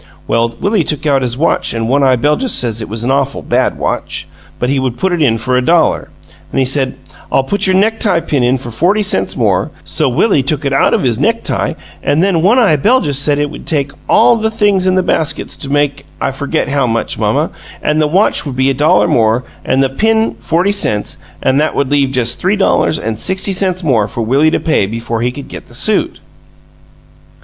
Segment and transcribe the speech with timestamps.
[0.27, 3.43] Well, Willie took out his watch an' One eye Beljus said it was an awful
[3.43, 4.27] bad watch,
[4.57, 6.09] but he would put it in for a dollar;
[6.51, 6.95] an' he said,
[7.31, 10.95] 'I'll put your necktie pin in for forty cents more,' so Willie took it out
[10.95, 14.87] of his necktie an' then One eye Beljus said it would take all the things
[14.87, 17.51] in the baskets to make I forget how much, mamma,
[17.83, 21.75] an' the watch would be a dollar more, an' the pin forty cents, an' that
[21.75, 25.31] would leave just three dollars an' sixty cents more for Willie to pay before he
[25.31, 26.19] could get the suit."